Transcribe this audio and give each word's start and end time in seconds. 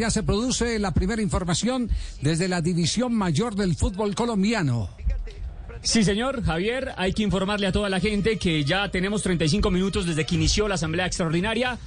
ya 0.00 0.10
se 0.10 0.22
produce 0.22 0.78
la 0.78 0.92
primera 0.92 1.22
información 1.22 1.90
desde 2.22 2.48
la 2.48 2.60
división 2.60 3.14
mayor 3.14 3.54
del 3.54 3.76
fútbol 3.76 4.14
colombiano. 4.14 4.88
Sí, 5.82 6.04
señor 6.04 6.42
Javier, 6.42 6.92
hay 6.96 7.12
que 7.12 7.22
informarle 7.22 7.66
a 7.66 7.72
toda 7.72 7.88
la 7.88 8.00
gente 8.00 8.38
que 8.38 8.64
ya 8.64 8.90
tenemos 8.90 9.22
35 9.22 9.70
minutos 9.70 10.06
desde 10.06 10.26
que 10.26 10.34
inició 10.34 10.68
la 10.68 10.74
asamblea 10.74 11.06
extraordinaria 11.06 11.78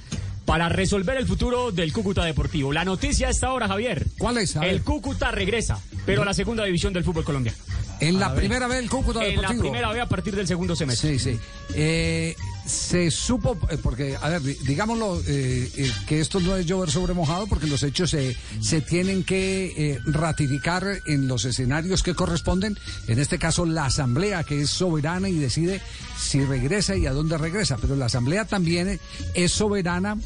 para 0.44 0.68
resolver 0.68 1.16
el 1.16 1.26
futuro 1.26 1.72
del 1.72 1.92
Cúcuta 1.92 2.24
Deportivo. 2.24 2.72
La 2.72 2.84
noticia 2.84 3.28
a 3.28 3.30
esta 3.30 3.52
hora, 3.52 3.66
Javier. 3.68 4.06
¿Cuál 4.18 4.38
es? 4.38 4.56
El 4.56 4.82
Cúcuta 4.82 5.30
regresa, 5.30 5.80
pero 6.06 6.22
a 6.22 6.24
la 6.24 6.34
segunda 6.34 6.64
división 6.64 6.92
del 6.92 7.04
fútbol 7.04 7.24
colombiano. 7.24 7.58
En 8.00 8.18
la 8.20 8.34
primera 8.34 8.66
vez 8.66 8.78
el 8.78 8.90
Cúcuta 8.90 9.20
Deportivo. 9.20 9.50
En 9.50 9.56
la 9.56 9.62
primera 9.62 9.92
vez 9.92 10.02
a 10.02 10.08
partir 10.08 10.34
del 10.34 10.46
segundo 10.46 10.76
semestre. 10.76 11.18
Sí, 11.18 11.32
sí. 11.32 11.38
Eh, 11.74 12.34
se 12.66 13.10
supo, 13.10 13.58
eh, 13.70 13.78
porque, 13.82 14.16
a 14.20 14.28
ver, 14.28 14.42
digámoslo, 14.42 15.22
eh, 15.26 15.90
que 16.06 16.20
esto 16.20 16.40
no 16.40 16.56
es 16.56 16.66
llover 16.66 16.90
sobre 16.90 17.14
mojado, 17.14 17.46
porque 17.46 17.66
los 17.66 17.82
hechos 17.82 18.10
se, 18.10 18.36
se 18.60 18.80
tienen 18.80 19.24
que 19.24 20.00
ratificar 20.06 20.84
en 21.06 21.28
los 21.28 21.44
escenarios 21.44 22.02
que 22.02 22.14
corresponden. 22.14 22.78
En 23.06 23.18
este 23.18 23.38
caso, 23.38 23.66
la 23.66 23.86
Asamblea, 23.86 24.44
que 24.44 24.62
es 24.62 24.70
soberana 24.70 25.28
y 25.28 25.38
decide 25.38 25.80
si 26.18 26.44
regresa 26.44 26.96
y 26.96 27.06
a 27.06 27.12
dónde 27.12 27.38
regresa. 27.38 27.76
Pero 27.76 27.96
la 27.96 28.06
Asamblea 28.06 28.44
también 28.44 29.00
es 29.34 29.52
soberana 29.52 30.16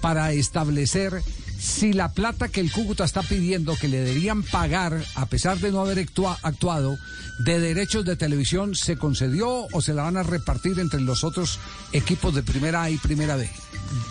para 0.00 0.32
establecer 0.32 1.22
si 1.66 1.92
la 1.92 2.12
plata 2.12 2.48
que 2.48 2.60
el 2.60 2.70
Cúcuta 2.70 3.04
está 3.04 3.22
pidiendo 3.22 3.74
que 3.76 3.88
le 3.88 3.98
deberían 3.98 4.44
pagar, 4.44 5.04
a 5.16 5.26
pesar 5.26 5.58
de 5.58 5.72
no 5.72 5.80
haber 5.80 5.98
actuado, 5.98 6.96
de 7.40 7.58
derechos 7.58 8.04
de 8.04 8.14
televisión, 8.14 8.76
se 8.76 8.96
concedió 8.96 9.66
o 9.72 9.82
se 9.82 9.92
la 9.92 10.04
van 10.04 10.16
a 10.16 10.22
repartir 10.22 10.78
entre 10.78 11.00
los 11.00 11.24
otros 11.24 11.58
equipos 11.92 12.34
de 12.34 12.44
primera 12.44 12.84
A 12.84 12.90
y 12.90 12.98
primera 12.98 13.34
B. 13.36 13.50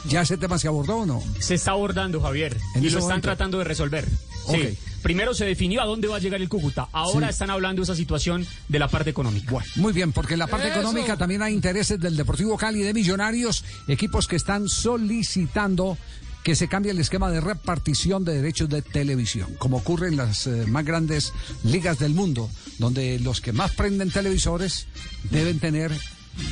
¿Ya 0.10 0.22
ese 0.22 0.38
tema 0.38 0.60
se 0.60 0.68
abordó 0.68 0.98
o 0.98 1.06
no? 1.06 1.24
Se 1.40 1.56
está 1.56 1.72
abordando, 1.72 2.22
Javier, 2.22 2.58
y 2.76 2.90
lo 2.90 3.00
están 3.00 3.22
tratando 3.22 3.58
de 3.58 3.64
resolver. 3.64 4.06
Sí. 4.52 4.78
Primero 5.02 5.34
se 5.34 5.46
definió 5.46 5.82
a 5.82 5.86
dónde 5.86 6.08
va 6.08 6.18
a 6.18 6.20
llegar 6.20 6.42
el 6.42 6.50
Cúcuta. 6.50 6.90
Ahora 6.92 7.30
están 7.30 7.52
hablando 7.52 7.80
de 7.80 7.84
esa 7.86 7.96
situación 7.96 8.46
de 8.68 8.80
la 8.80 8.90
parte 8.90 9.12
económica. 9.12 9.50
Bueno, 9.50 9.68
muy 9.76 9.94
bien, 9.94 10.12
porque 10.12 10.34
en 10.34 10.40
la 10.40 10.48
parte 10.48 10.68
económica 10.68 11.16
también 11.16 11.42
hay 11.42 11.54
intereses 11.54 12.00
del 12.00 12.18
Deportivo 12.18 12.58
Cali 12.58 12.82
y 12.82 12.84
de 12.84 12.94
Millonarios, 12.94 13.64
equipos 13.88 14.28
que 14.28 14.36
están 14.36 14.68
solicitando 14.68 15.98
que 16.46 16.56
se 16.56 16.68
cambie 16.68 16.92
el 16.92 17.00
esquema 17.00 17.32
de 17.32 17.42
repartición 17.42 18.24
de 18.24 18.36
derechos 18.36 18.70
de 18.70 18.84
televisión, 18.84 19.56
como 19.58 19.78
ocurre 19.78 20.10
en 20.10 20.18
las 20.18 20.46
eh, 20.46 20.66
más 20.68 20.86
grandes 20.86 21.34
ligas 21.64 21.98
del 21.98 22.14
mundo, 22.14 22.52
donde 22.78 23.20
los 23.20 23.42
que 23.42 23.52
más 23.52 23.72
prenden 23.72 24.12
televisores 24.12 24.86
deben 25.32 25.60
tener 25.60 25.92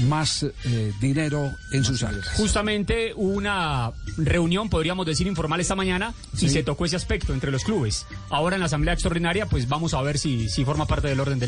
más 0.08 0.44
eh, 0.44 0.94
dinero 1.00 1.52
en 1.72 1.83
sus 1.83 2.02
arcas. 2.02 2.27
Justamente 2.38 3.13
una 3.16 3.91
reunión, 4.17 4.67
podríamos 4.67 5.05
decir, 5.05 5.27
informal 5.27 5.59
esta 5.59 5.75
mañana 5.75 6.16
y 6.39 6.50
se 6.50 6.63
tocó 6.63 6.85
ese 6.85 6.95
aspecto 6.95 7.31
entre 7.33 7.52
los 7.52 7.63
clubes. 7.63 8.07
Ahora 8.30 8.55
en 8.55 8.61
la 8.61 8.66
Asamblea 8.66 8.94
Extraordinaria, 8.94 9.45
pues 9.45 9.67
vamos 9.67 9.94
a 9.94 10.02
ver 10.02 10.17
si, 10.17 10.50
si 10.50 10.66
forma 10.66 10.88
parte 10.88 11.07
del 11.07 11.19
orden 11.19 11.39
del 11.39 11.41